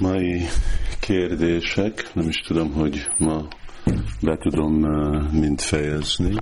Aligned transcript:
mai 0.00 0.46
kérdések, 1.00 2.10
nem 2.14 2.28
is 2.28 2.40
tudom, 2.40 2.72
hogy 2.72 3.06
ma 3.16 3.48
be 4.20 4.36
tudom 4.36 4.72
mind 5.32 5.60
fejezni. 5.60 6.34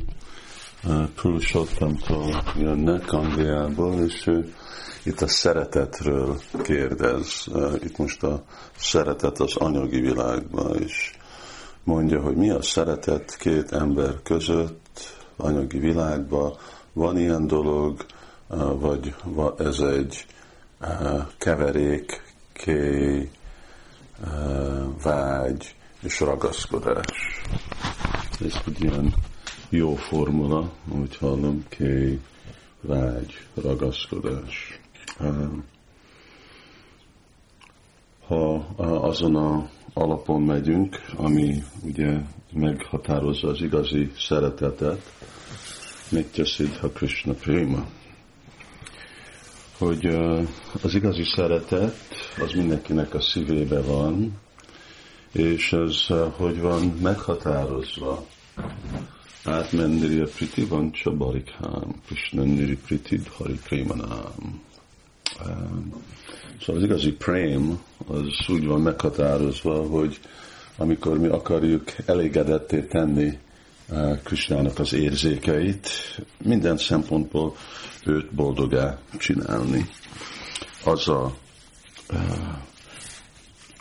Purushottamtól 1.15 2.43
jönnek 2.59 3.13
Angliából, 3.13 3.95
és 4.03 4.27
ő 4.27 4.55
itt 5.03 5.21
a 5.21 5.29
szeretetről 5.29 6.41
kérdez. 6.63 7.47
Itt 7.83 7.97
most 7.97 8.23
a 8.23 8.45
szeretet 8.77 9.39
az 9.41 9.57
anyagi 9.57 10.01
világban 10.01 10.83
is. 10.83 11.19
Mondja, 11.85 12.21
hogy 12.21 12.37
mi 12.37 12.51
a 12.51 12.63
szeretet 12.63 13.37
két 13.37 13.73
ember 13.73 14.15
között, 14.23 15.17
anyagi 15.37 15.79
világban. 15.79 16.53
Van 16.93 17.19
ilyen 17.19 17.47
dolog, 17.47 18.07
vagy 18.75 19.15
ez 19.59 19.79
egy 19.79 20.27
keverék, 21.39 22.23
kéj, 22.53 23.29
vágy 25.03 25.75
és 26.03 26.21
ragaszkodás. 26.21 27.43
Ez 28.41 28.61
egy 28.67 28.83
ilyen 28.83 29.15
jó 29.69 29.95
formula, 29.95 30.73
úgy 30.89 31.17
hallom, 31.17 31.65
kéj, 31.69 32.21
vágy, 32.81 33.47
ragaszkodás. 33.55 34.81
Ha 38.27 38.55
azon 38.77 39.37
a 39.37 39.69
alapon 39.93 40.43
megyünk, 40.43 41.01
ami 41.17 41.63
ugye 41.83 42.21
meghatározza 42.53 43.49
az 43.49 43.61
igazi 43.63 44.13
szeretetet, 44.17 45.13
Nitya 46.11 46.45
Siddha 46.45 46.89
Krishna 46.89 47.33
Prima, 47.33 47.87
hogy 49.79 50.07
az 50.83 50.95
igazi 50.95 51.25
szeretet 51.25 52.18
az 52.41 52.53
mindenkinek 52.53 53.15
a 53.15 53.21
szívébe 53.21 53.81
van, 53.81 54.39
és 55.33 55.73
ez 55.73 56.07
hogy 56.37 56.61
van 56.61 56.99
meghatározva. 57.03 58.27
Átmenniri 59.45 60.21
a 60.21 60.27
priti 60.37 60.65
van 60.65 60.93
csabarikhám, 60.93 61.95
Krishnanniri 62.07 62.77
priti 62.77 63.21
hari 63.37 63.59
prémanám. 63.65 64.63
Szóval 66.61 66.77
az 66.77 66.83
igazi 66.83 67.13
prém 67.13 67.81
az 68.07 68.49
úgy 68.49 68.67
van 68.67 68.81
meghatározva, 68.81 69.87
hogy 69.87 70.21
amikor 70.77 71.19
mi 71.19 71.27
akarjuk 71.27 71.85
elégedetté 72.07 72.81
tenni 72.83 73.39
Krisnának 74.25 74.79
az 74.79 74.93
érzékeit, 74.93 75.89
minden 76.45 76.77
szempontból 76.77 77.57
őt 78.05 78.35
boldogá 78.35 78.99
csinálni. 79.19 79.89
Az 80.85 81.09
a 81.09 81.35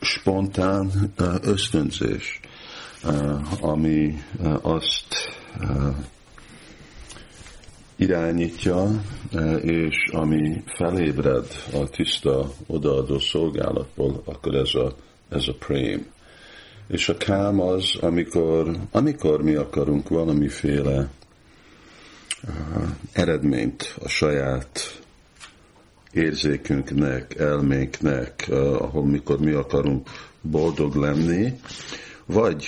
spontán 0.01 1.13
ösztönzés, 1.41 2.39
ami 3.59 4.23
azt 4.61 5.37
irányítja, 7.95 9.01
és 9.61 10.09
ami 10.11 10.63
felébred 10.65 11.47
a 11.73 11.89
tiszta 11.89 12.51
odaadó 12.67 13.19
szolgálatból, 13.19 14.21
akkor 14.25 14.55
ez 14.55 14.73
a, 14.75 14.95
ez 15.29 15.47
a 15.47 15.53
prém. 15.59 16.05
És 16.87 17.09
a 17.09 17.17
kám 17.17 17.59
az, 17.59 17.95
amikor, 17.99 18.77
amikor 18.91 19.43
mi 19.43 19.55
akarunk 19.55 20.09
valamiféle 20.09 21.09
eredményt 23.11 23.95
a 24.03 24.07
saját 24.07 25.01
érzékünknek, 26.17 27.35
elménknek, 27.35 28.45
ahol 28.79 29.05
mikor 29.05 29.39
mi 29.39 29.51
akarunk 29.51 30.07
boldog 30.41 30.95
lenni, 30.95 31.53
vagy 32.25 32.65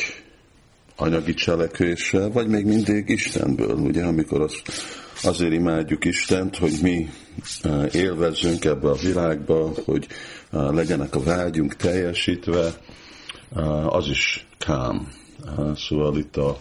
anyagi 0.96 1.34
cselekvéssel, 1.34 2.30
vagy 2.30 2.48
még 2.48 2.66
mindig 2.66 3.10
Istenből, 3.10 3.76
ugye, 3.76 4.04
amikor 4.06 4.42
az, 4.42 4.62
azért 5.24 5.54
imádjuk 5.54 6.06
Istent, 6.06 6.58
hogy 6.58 6.80
mi 6.82 7.10
élvezzünk 7.92 8.66
ebbe 8.66 8.90
a 8.90 8.96
világba, 8.96 9.72
hogy 9.86 10.08
legyenek 10.50 11.16
a 11.16 11.24
vágyunk 11.24 11.76
teljesítve, 11.76 12.74
az 13.86 14.08
is 14.08 14.48
kám. 14.58 15.08
Szóval 15.76 16.18
itt 16.18 16.38
a, 16.38 16.60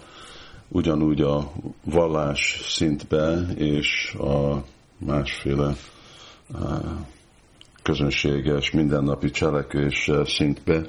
ugyanúgy 0.69 1.21
a 1.21 1.53
vallás 1.85 2.61
szintbe 2.65 3.47
és 3.57 4.15
a 4.19 4.65
másféle 4.99 5.77
közönséges, 7.83 8.71
mindennapi 8.71 9.31
cselekvés 9.31 10.11
szintbe 10.25 10.87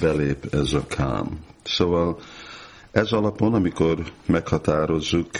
belép 0.00 0.46
ez 0.50 0.72
a 0.72 0.86
kám. 0.86 1.38
Szóval 1.62 2.18
ez 2.90 3.12
alapon, 3.12 3.54
amikor 3.54 4.12
meghatározzuk 4.26 5.30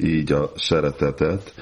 így 0.00 0.32
a 0.32 0.52
szeretetet, 0.56 1.54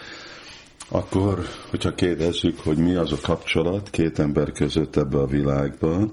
akkor, 0.89 1.45
hogyha 1.71 1.95
kérdezzük, 1.95 2.59
hogy 2.59 2.77
mi 2.77 2.95
az 2.95 3.13
a 3.13 3.19
kapcsolat 3.23 3.91
két 3.91 4.19
ember 4.19 4.53
között 4.53 4.97
ebbe 4.97 5.19
a 5.19 5.27
világban, 5.27 6.13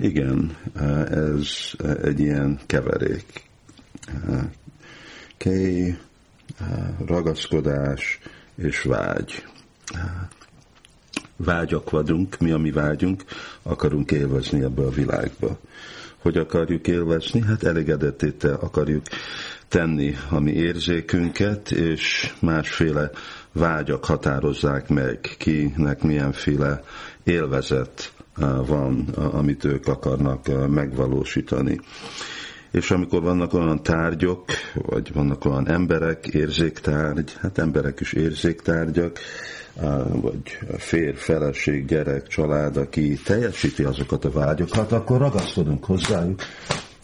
igen, 0.00 0.56
ez 1.10 1.48
egy 2.02 2.20
ilyen 2.20 2.60
keverék. 2.66 3.48
Kej, 5.36 5.98
ragaszkodás 7.06 8.18
és 8.56 8.82
vágy. 8.82 9.44
Vágyak 11.44 11.90
vagyunk, 11.90 12.38
mi 12.38 12.50
a 12.50 12.58
mi 12.58 12.70
vágyunk, 12.70 13.24
akarunk 13.62 14.10
élvezni 14.10 14.62
ebbe 14.62 14.82
a 14.82 14.90
világba. 14.90 15.58
Hogy 16.18 16.36
akarjuk 16.36 16.86
élvezni? 16.86 17.40
Hát 17.40 17.62
elégedetét 17.62 18.44
akarjuk 18.44 19.02
tenni 19.68 20.14
a 20.30 20.40
mi 20.40 20.52
érzékünket, 20.52 21.70
és 21.70 22.34
másféle 22.40 23.10
vágyak 23.52 24.04
határozzák 24.04 24.88
meg, 24.88 25.34
kinek 25.38 26.02
milyenféle 26.02 26.82
élvezet 27.24 28.12
van, 28.66 29.08
amit 29.14 29.64
ők 29.64 29.86
akarnak 29.86 30.68
megvalósítani. 30.68 31.80
És 32.70 32.90
amikor 32.90 33.22
vannak 33.22 33.54
olyan 33.54 33.82
tárgyok, 33.82 34.44
vagy 34.74 35.12
vannak 35.12 35.44
olyan 35.44 35.68
emberek, 35.68 36.26
érzéktárgy, 36.26 37.32
hát 37.40 37.58
emberek 37.58 38.00
is 38.00 38.12
érzéktárgyak, 38.12 39.18
vagy 40.10 40.58
fér, 40.78 41.16
feleség, 41.16 41.86
gyerek, 41.86 42.26
család, 42.26 42.76
aki 42.76 43.18
teljesíti 43.24 43.82
azokat 43.82 44.24
a 44.24 44.30
vágyokat, 44.30 44.92
akkor 44.92 45.18
ragaszkodunk 45.18 45.84
hozzájuk. 45.84 46.40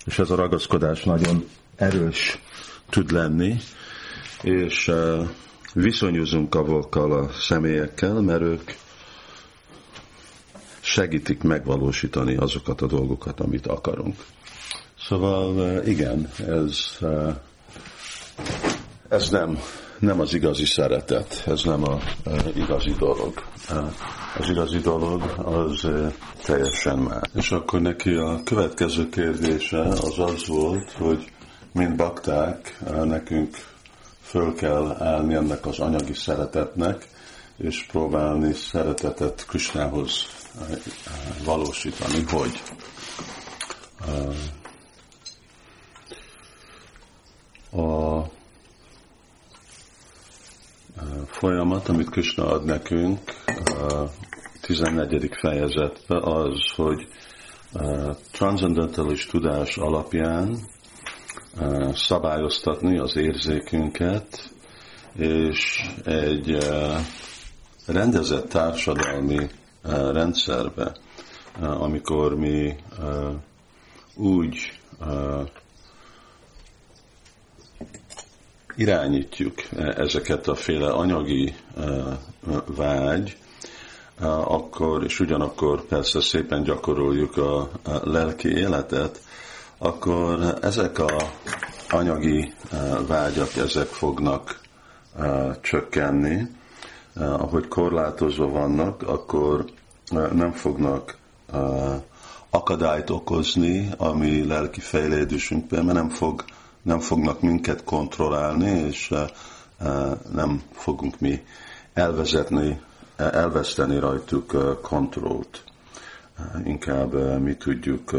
És 0.04 0.18
ez 0.18 0.30
a 0.30 0.36
ragaszkodás 0.36 1.04
nagyon 1.04 1.44
erős 1.76 2.38
tud 2.90 3.10
lenni, 3.10 3.56
és 4.42 4.90
viszonyozunk 5.72 6.54
avokkal 6.54 7.12
a 7.12 7.30
személyekkel, 7.32 8.20
mert 8.20 8.42
ők 8.42 8.70
segítik 10.80 11.42
megvalósítani 11.42 12.36
azokat 12.36 12.80
a 12.80 12.86
dolgokat, 12.86 13.40
amit 13.40 13.66
akarunk. 13.66 14.16
Szóval 14.98 15.82
igen, 15.84 16.30
ez, 16.46 16.98
ez 19.08 19.28
nem, 19.28 19.58
nem 19.98 20.20
az 20.20 20.34
igazi 20.34 20.64
szeretet, 20.64 21.42
ez 21.46 21.62
nem 21.62 21.84
eh, 21.84 22.56
igazi 22.56 22.94
dolog. 22.98 23.42
Az 24.38 24.48
igazi 24.48 24.78
dolog 24.78 25.22
az 25.44 25.88
teljesen 26.44 26.98
más. 26.98 27.20
És 27.34 27.50
akkor 27.50 27.80
neki 27.80 28.14
a 28.14 28.40
következő 28.44 29.08
kérdése 29.08 29.78
az 29.78 30.18
az 30.18 30.46
volt, 30.46 30.92
hogy 30.92 31.30
mint 31.72 31.96
bakták, 31.96 32.78
nekünk 33.04 33.56
föl 34.22 34.54
kell 34.54 34.96
állni 34.98 35.34
ennek 35.34 35.66
az 35.66 35.78
anyagi 35.78 36.14
szeretetnek, 36.14 37.08
és 37.56 37.86
próbálni 37.90 38.52
szeretetet 38.52 39.44
Krisnához 39.48 40.26
valósítani, 41.44 42.24
hogy 42.30 42.62
a 47.76 48.24
folyamat, 51.26 51.88
amit 51.88 52.10
Krishna 52.10 52.46
ad 52.46 52.64
nekünk 52.64 53.18
a 53.66 54.04
14. 54.60 55.28
fejezetben 55.32 56.22
az, 56.22 56.72
hogy 56.76 57.08
transzendentális 58.32 59.26
tudás 59.26 59.76
alapján 59.76 60.58
szabályoztatni 61.92 62.98
az 62.98 63.16
érzékünket, 63.16 64.50
és 65.16 65.90
egy 66.04 66.58
rendezett 67.86 68.48
társadalmi 68.48 69.46
rendszerbe, 70.12 70.96
amikor 71.60 72.34
mi 72.34 72.76
úgy 74.14 74.56
irányítjuk 78.76 79.54
ezeket 79.96 80.48
a 80.48 80.54
féle 80.54 80.90
anyagi 80.90 81.54
vágy, 82.66 83.36
akkor, 84.44 85.04
és 85.04 85.20
ugyanakkor 85.20 85.84
persze 85.86 86.20
szépen 86.20 86.62
gyakoroljuk 86.62 87.36
a, 87.36 87.70
lelki 88.04 88.48
életet, 88.48 89.20
akkor 89.78 90.58
ezek 90.62 90.98
a 90.98 91.30
anyagi 91.90 92.52
vágyak, 93.06 93.56
ezek 93.56 93.86
fognak 93.86 94.60
csökkenni. 95.60 96.46
Ahogy 97.14 97.68
korlátozva 97.68 98.48
vannak, 98.48 99.02
akkor 99.02 99.64
nem 100.32 100.52
fognak 100.52 101.16
akadályt 102.50 103.10
okozni 103.10 103.90
a 103.96 104.12
mi 104.12 104.46
lelki 104.46 104.80
fejlődésünkben, 104.80 105.84
mert 105.84 105.98
nem, 105.98 106.08
fog, 106.08 106.44
nem 106.86 106.98
fognak 106.98 107.40
minket 107.40 107.84
kontrollálni, 107.84 108.70
és 108.70 109.14
nem 110.32 110.62
fogunk 110.72 111.20
mi 111.20 111.42
elvezetni, 111.92 112.80
elveszteni 113.16 113.98
rajtuk 113.98 114.78
kontrollt. 114.82 115.64
Inkább 116.64 117.40
mi 117.40 117.54
tudjuk 117.54 118.10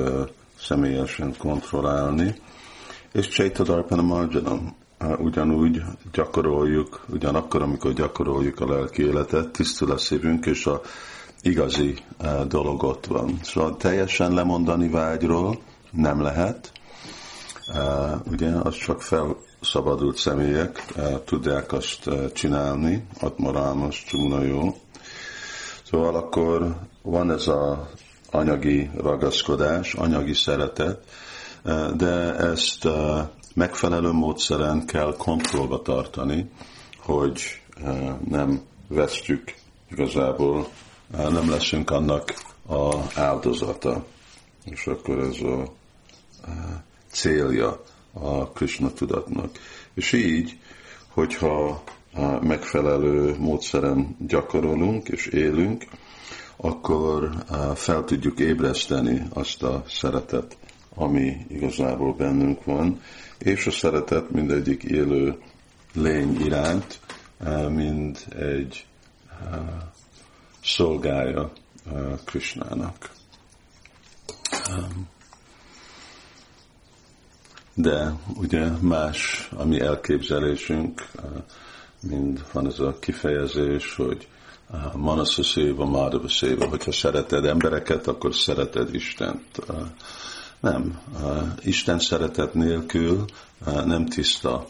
személyesen 0.59 1.33
kontrollálni. 1.37 2.35
És 3.11 3.27
Chaitadarpana 3.27 4.01
Marjanam 4.01 4.75
ugyanúgy 5.17 5.81
gyakoroljuk, 6.11 7.05
ugyanakkor, 7.09 7.61
amikor 7.61 7.93
gyakoroljuk 7.93 8.59
a 8.59 8.67
lelki 8.67 9.03
életet, 9.03 9.51
tisztul 9.51 9.91
a 9.91 9.97
szívünk, 9.97 10.45
és 10.45 10.65
a 10.65 10.81
igazi 11.41 11.95
dolog 12.47 12.83
ott 12.83 13.05
van. 13.05 13.39
Szóval 13.43 13.77
teljesen 13.77 14.33
lemondani 14.33 14.89
vágyról 14.89 15.57
nem 15.91 16.21
lehet, 16.21 16.71
ugye, 18.31 18.49
az 18.49 18.75
csak 18.75 19.01
felszabadult 19.01 20.17
személyek 20.17 20.93
tudják 21.25 21.71
azt 21.71 22.09
csinálni, 22.33 23.07
atmarámos, 23.19 24.03
csúna 24.07 24.43
jó. 24.43 24.77
Szóval 25.83 26.15
akkor 26.15 26.75
van 27.01 27.31
ez 27.31 27.47
a 27.47 27.89
anyagi 28.31 28.89
ragaszkodás, 28.97 29.93
anyagi 29.93 30.33
szeretet, 30.33 31.03
de 31.95 32.35
ezt 32.35 32.87
megfelelő 33.53 34.11
módszeren 34.11 34.85
kell 34.85 35.15
kontrollba 35.17 35.81
tartani, 35.81 36.51
hogy 36.99 37.61
nem 38.29 38.61
vesztjük 38.87 39.53
igazából, 39.91 40.67
nem 41.11 41.49
leszünk 41.49 41.89
annak 41.89 42.33
a 42.69 42.95
áldozata. 43.15 44.05
És 44.63 44.87
akkor 44.87 45.19
ez 45.19 45.41
a 45.41 45.63
célja 47.11 47.83
a 48.13 48.49
Krishna 48.51 48.93
tudatnak. 48.93 49.57
És 49.93 50.13
így, 50.13 50.57
hogyha 51.07 51.83
megfelelő 52.41 53.35
módszeren 53.39 54.15
gyakorolunk 54.19 55.07
és 55.07 55.25
élünk, 55.25 55.85
akkor 56.55 57.29
fel 57.75 58.03
tudjuk 58.03 58.39
ébreszteni 58.39 59.21
azt 59.33 59.63
a 59.63 59.83
szeretet, 59.87 60.57
ami 60.95 61.45
igazából 61.49 62.13
bennünk 62.13 62.63
van, 62.63 63.01
és 63.37 63.67
a 63.67 63.71
szeretet 63.71 64.29
mindegyik 64.29 64.83
élő 64.83 65.37
lény 65.93 66.41
iránt, 66.41 66.99
mind 67.69 68.17
egy 68.39 68.85
szolgálja 70.63 71.51
Krishnának. 72.25 73.11
De 77.79 78.13
ugye 78.35 78.69
más 78.81 79.49
a 79.55 79.65
mi 79.65 79.79
elképzelésünk, 79.79 81.07
mind 81.99 82.45
van 82.51 82.67
ez 82.67 82.79
a 82.79 82.99
kifejezés, 82.99 83.95
hogy 83.95 84.27
manasa 84.95 85.43
széva, 85.43 85.85
mádava 85.85 86.29
széva, 86.29 86.67
hogyha 86.67 86.91
szereted 86.91 87.45
embereket, 87.45 88.07
akkor 88.07 88.35
szereted 88.35 88.93
Istent. 88.93 89.59
Nem. 90.59 91.01
Isten 91.63 91.99
szeretet 91.99 92.53
nélkül 92.53 93.25
nem 93.85 94.05
tiszta, 94.05 94.67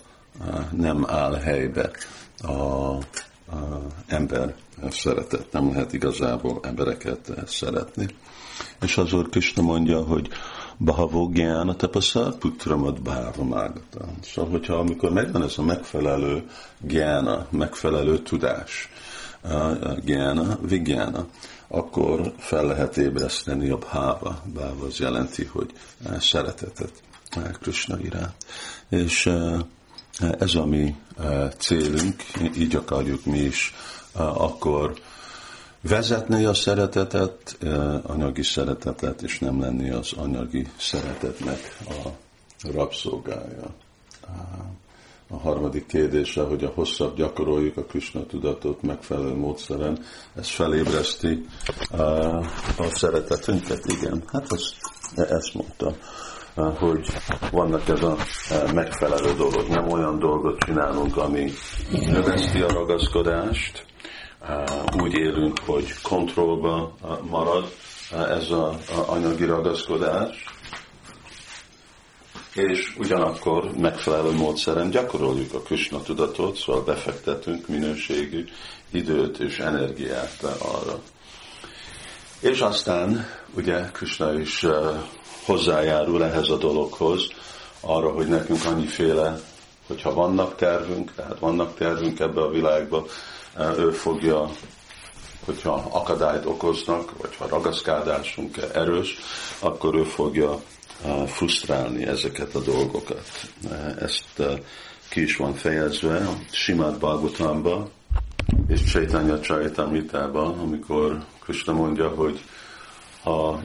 nem 0.71 1.05
áll 1.09 1.33
helybe 1.33 1.91
a, 2.37 2.97
ember 4.07 4.55
szeretet. 4.89 5.51
Nem 5.51 5.69
lehet 5.71 5.93
igazából 5.93 6.59
embereket 6.61 7.31
szeretni. 7.45 8.07
És 8.81 8.97
az 8.97 9.13
Úr 9.13 9.29
Krishna 9.29 9.61
mondja, 9.61 10.01
hogy 10.03 10.29
Bahavo 10.77 11.29
Gyána 11.33 11.75
Tapasza 11.75 12.35
Putramat 12.39 13.01
Bhava 13.01 13.43
Mágata. 13.43 14.05
Szóval, 14.21 14.51
hogyha 14.51 14.75
amikor 14.75 15.11
megvan 15.11 15.43
ez 15.43 15.57
a 15.57 15.61
megfelelő 15.63 16.49
gyána, 16.81 17.47
megfelelő 17.49 18.19
tudás, 18.19 18.89
gyána, 20.05 20.57
vigyána, 20.61 21.27
akkor 21.67 22.33
fel 22.37 22.65
lehet 22.65 22.97
ébreszteni 22.97 23.69
a 23.69 23.77
bháva. 23.77 24.41
Bháva 24.53 24.85
az 24.85 24.99
jelenti, 24.99 25.45
hogy 25.45 25.71
szeretetet 26.19 26.91
Krishna 27.61 27.99
iránt. 27.99 28.35
És 28.89 29.25
ez 30.19 30.55
a 30.55 30.65
mi 30.65 30.95
célunk, 31.57 32.23
így 32.57 32.75
akarjuk 32.75 33.25
mi 33.25 33.39
is 33.39 33.73
akkor 34.13 34.93
vezetni 35.81 36.45
a 36.45 36.53
szeretetet, 36.53 37.57
anyagi 38.03 38.43
szeretetet, 38.43 39.21
és 39.21 39.39
nem 39.39 39.59
lenni 39.59 39.89
az 39.89 40.13
anyagi 40.13 40.67
szeretetnek 40.77 41.77
a 41.89 42.09
rabszolgája. 42.71 43.75
A 45.29 45.37
harmadik 45.37 45.85
kérdése, 45.85 46.43
hogy 46.43 46.63
a 46.63 46.71
hosszabb 46.75 47.15
gyakoroljuk 47.15 47.77
a 47.77 47.83
Krishna 47.83 48.25
tudatot 48.25 48.81
megfelelő 48.81 49.35
módszeren, 49.35 50.03
ez 50.35 50.49
felébreszti 50.49 51.45
a 52.77 52.89
szeretetünket, 52.89 53.85
igen. 53.85 54.23
Hát 54.31 54.51
azt, 54.51 54.75
ezt 55.15 55.53
mondta 55.53 55.95
hogy 56.63 57.07
vannak 57.51 57.87
ez 57.87 58.03
a 58.03 58.17
megfelelő 58.73 59.33
dolog. 59.33 59.67
Nem 59.67 59.91
olyan 59.91 60.19
dolgot 60.19 60.59
csinálunk, 60.59 61.17
ami 61.17 61.51
növeszti 61.91 62.61
a 62.61 62.67
ragaszkodást, 62.67 63.85
úgy 65.01 65.13
élünk, 65.13 65.59
hogy 65.65 66.01
kontrollba 66.01 66.95
marad 67.29 67.71
ez 68.11 68.51
az 68.51 68.89
anyagi 69.07 69.45
ragaszkodás, 69.45 70.45
és 72.53 72.95
ugyanakkor 72.97 73.71
megfelelő 73.77 74.31
módszeren 74.31 74.89
gyakoroljuk 74.89 75.53
a 75.53 75.59
Krishna 75.59 76.01
tudatot, 76.01 76.57
szóval 76.57 76.83
befektetünk 76.83 77.67
minőségű 77.67 78.45
időt 78.91 79.39
és 79.39 79.59
energiát 79.59 80.43
arra. 80.43 80.99
És 82.39 82.59
aztán 82.59 83.25
ugye 83.55 83.91
Krishna 83.91 84.39
is 84.39 84.65
hozzájárul 85.45 86.23
ehhez 86.23 86.49
a 86.49 86.57
dologhoz, 86.57 87.27
arra, 87.79 88.11
hogy 88.11 88.27
nekünk 88.27 88.65
annyiféle, 88.65 89.39
hogyha 89.87 90.13
vannak 90.13 90.55
tervünk, 90.55 91.13
tehát 91.15 91.39
vannak 91.39 91.75
tervünk 91.75 92.19
ebbe 92.19 92.41
a 92.41 92.49
világba, 92.49 93.05
ő 93.77 93.91
fogja, 93.91 94.49
hogyha 95.45 95.89
akadályt 95.91 96.45
okoznak, 96.45 97.17
vagy 97.17 97.35
ha 97.35 97.47
ragaszkádásunk 97.47 98.57
erős, 98.73 99.17
akkor 99.59 99.95
ő 99.95 100.03
fogja 100.03 100.59
frusztrálni 101.25 102.05
ezeket 102.05 102.55
a 102.55 102.59
dolgokat. 102.59 103.31
Ezt 103.99 104.43
ki 105.09 105.21
is 105.21 105.35
van 105.35 105.53
fejezve 105.53 106.27
Simát 106.51 106.99
Balgutánba 106.99 107.89
és 108.67 108.83
Csaitanya 108.83 109.39
Csaitamritában, 109.39 110.59
amikor 110.59 111.25
Krishna 111.43 111.73
mondja, 111.73 112.09
hogy 112.09 112.43
ha 113.23 113.61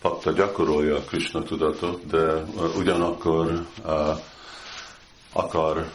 pakta 0.00 0.32
gyakorolja 0.32 0.96
a 0.96 1.00
Krishna 1.00 1.42
tudatot, 1.42 2.06
de 2.06 2.44
ugyanakkor 2.76 3.66
akar 5.32 5.90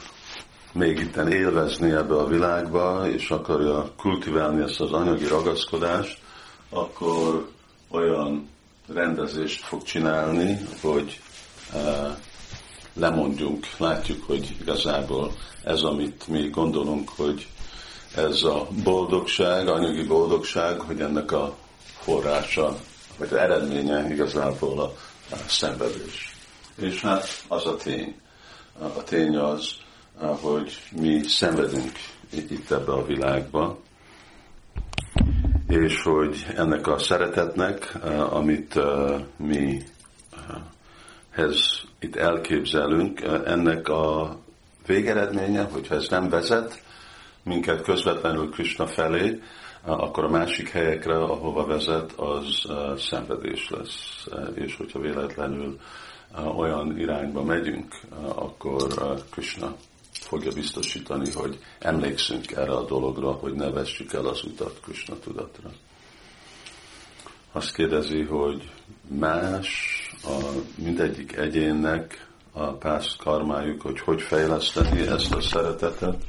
még 0.74 1.00
itten 1.00 1.32
élvezni 1.32 1.92
ebbe 1.92 2.16
a 2.16 2.28
világba, 2.28 3.08
és 3.10 3.30
akarja 3.30 3.92
kultiválni 3.98 4.62
ezt 4.62 4.82
az 4.82 4.92
anyagi 4.92 5.28
ragaszkodást, 5.28 6.18
akkor 6.70 7.50
olyan 7.90 8.50
rendezést 8.94 9.64
fog 9.64 9.84
csinálni, 9.84 10.58
hogy 10.82 11.22
uh, 11.74 12.18
lemondjunk, 12.94 13.68
látjuk, 13.78 14.24
hogy 14.26 14.56
igazából 14.62 15.32
ez, 15.64 15.82
amit 15.82 16.28
mi 16.28 16.50
gondolunk, 16.50 17.10
hogy 17.10 17.48
ez 18.16 18.44
a 18.44 18.68
boldogság, 18.84 19.68
anyagi 19.68 20.04
boldogság, 20.04 20.80
hogy 20.80 21.02
ennek 21.02 21.32
a 21.32 21.56
forrása, 22.00 22.78
vagy 23.18 23.28
az 23.32 23.38
eredménye 23.38 24.14
igazából 24.14 24.80
a, 24.80 24.94
a 25.32 25.38
szenvedés. 25.48 26.36
És 26.76 27.02
hát 27.02 27.44
az 27.48 27.66
a 27.66 27.76
tény. 27.76 28.16
A 28.80 29.04
tény 29.04 29.38
az, 29.38 29.76
hogy 30.28 30.82
mi 30.92 31.24
szenvedünk 31.24 31.92
itt 32.30 32.72
ebbe 32.72 32.92
a 32.92 33.06
világba, 33.06 33.78
és 35.68 36.04
hogy 36.04 36.46
ennek 36.56 36.88
a 36.88 37.00
szeretetnek, 37.00 37.98
amit 38.30 38.80
mi 39.38 39.84
ez 41.32 41.56
itt 42.00 42.16
elképzelünk, 42.16 43.22
ennek 43.46 43.88
a 43.88 44.38
végeredménye, 44.86 45.64
hogyha 45.64 45.96
ez 45.96 46.08
nem 46.10 46.30
vezet 46.30 46.84
minket 47.44 47.82
közvetlenül 47.82 48.50
Krishna 48.50 48.88
felé, 48.88 49.42
akkor 49.84 50.24
a 50.24 50.30
másik 50.30 50.70
helyekre, 50.70 51.18
ahova 51.18 51.66
vezet, 51.66 52.12
az 52.12 52.68
szenvedés 52.98 53.70
lesz. 53.70 54.28
És 54.54 54.76
hogyha 54.76 55.00
véletlenül 55.00 55.80
olyan 56.56 57.00
irányba 57.00 57.44
megyünk, 57.44 58.00
akkor 58.36 58.88
Krishna 59.30 59.76
fogja 60.24 60.52
biztosítani, 60.52 61.32
hogy 61.32 61.60
emlékszünk 61.80 62.52
erre 62.52 62.72
a 62.72 62.86
dologra, 62.86 63.32
hogy 63.32 63.54
ne 63.54 63.70
vessük 63.70 64.14
el 64.14 64.26
az 64.26 64.44
utat 64.44 64.80
Krishna 64.84 65.20
tudatra. 65.20 65.70
Azt 67.52 67.74
kérdezi, 67.74 68.22
hogy 68.22 68.70
más 69.08 69.70
a 70.24 70.40
mindegyik 70.76 71.36
egyénnek 71.36 72.28
a 72.52 72.72
past 72.72 73.18
karmájuk, 73.18 73.82
hogy 73.82 74.00
hogy 74.00 74.22
fejleszteni 74.22 75.08
ezt 75.08 75.34
a 75.34 75.42
szeretetet. 75.42 76.24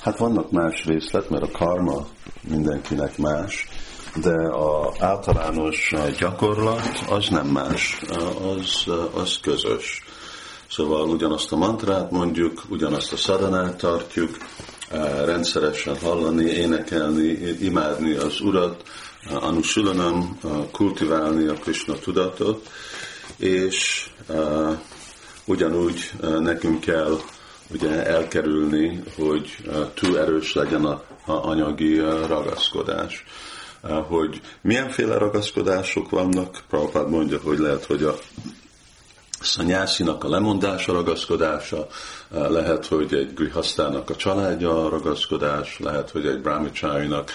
Hát 0.00 0.18
vannak 0.18 0.50
más 0.50 0.84
részlet, 0.84 1.30
mert 1.30 1.42
a 1.42 1.50
karma 1.50 2.06
mindenkinek 2.48 3.18
más, 3.18 3.68
de 4.22 4.48
a 4.48 4.92
általános 4.98 5.94
gyakorlat 6.18 7.04
az 7.08 7.28
nem 7.28 7.46
más, 7.46 8.00
az, 8.56 8.86
az 9.14 9.38
közös. 9.40 10.04
Szóval 10.76 11.08
ugyanazt 11.08 11.52
a 11.52 11.56
mantrát 11.56 12.10
mondjuk, 12.10 12.62
ugyanazt 12.68 13.12
a 13.12 13.16
szadanát 13.16 13.76
tartjuk, 13.76 14.36
rendszeresen 15.24 15.98
hallani, 15.98 16.44
énekelni, 16.44 17.28
imádni 17.60 18.14
az 18.14 18.40
Urat, 18.40 18.82
anusulanam, 19.40 20.38
kultiválni 20.72 21.46
a 21.46 21.52
Krishna 21.52 21.94
tudatot, 21.94 22.68
és 23.36 24.08
ugyanúgy 25.44 26.10
nekünk 26.38 26.80
kell 26.80 27.18
ugye 27.70 28.06
elkerülni, 28.06 29.02
hogy 29.16 29.56
túl 29.94 30.18
erős 30.18 30.54
legyen 30.54 30.84
a 30.84 31.02
anyagi 31.26 31.98
ragaszkodás. 32.26 33.24
Hogy 34.08 34.40
milyenféle 34.62 35.18
ragaszkodások 35.18 36.10
vannak, 36.10 36.62
Prabhupád 36.68 37.10
mondja, 37.10 37.38
hogy 37.42 37.58
lehet, 37.58 37.84
hogy 37.84 38.02
a 38.02 38.18
szanyászinak 39.46 40.24
a 40.24 40.28
lemondása, 40.28 40.92
ragaszkodása, 40.92 41.86
lehet, 42.30 42.86
hogy 42.86 43.14
egy 43.14 43.34
grihasztának 43.34 44.10
a 44.10 44.16
családja 44.16 44.84
a 44.84 44.88
ragaszkodás, 44.88 45.78
lehet, 45.78 46.10
hogy 46.10 46.26
egy 46.26 46.40
brahmacsárinak 46.40 47.30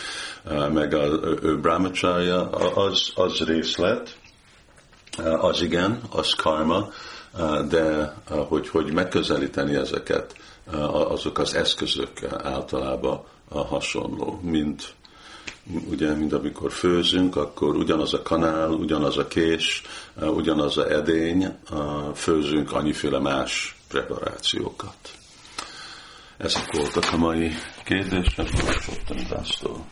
meg 0.73 0.93
a, 0.93 1.05
ő 1.41 1.59
brahmacsája, 1.59 2.49
az, 2.49 3.11
az 3.15 3.39
részlet, 3.39 4.15
az 5.39 5.61
igen, 5.61 6.01
az 6.11 6.33
karma, 6.33 6.89
de 7.69 8.15
hogy, 8.27 8.69
hogy 8.69 8.93
megközelíteni 8.93 9.75
ezeket, 9.75 10.35
azok 10.91 11.37
az 11.37 11.53
eszközök 11.53 12.23
általában 12.43 13.23
hasonló, 13.49 14.39
mint 14.43 14.95
ugye, 15.89 16.13
mint 16.13 16.33
amikor 16.33 16.71
főzünk, 16.71 17.35
akkor 17.35 17.75
ugyanaz 17.75 18.13
a 18.13 18.21
kanál, 18.21 18.69
ugyanaz 18.69 19.17
a 19.17 19.27
kés, 19.27 19.81
ugyanaz 20.21 20.77
a 20.77 20.91
edény, 20.91 21.57
főzünk 22.15 22.71
annyiféle 22.71 23.19
más 23.19 23.75
preparációkat. 23.87 24.95
Ezek 26.37 26.75
voltak 26.75 27.11
a 27.11 27.17
mai 27.17 27.51
kérdések, 27.85 28.49
Csottani 28.85 29.27
László. 29.29 29.85